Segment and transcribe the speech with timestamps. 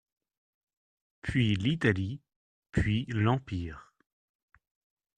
[1.21, 2.21] Puis l'Italie,
[2.71, 3.93] puis l'Empire.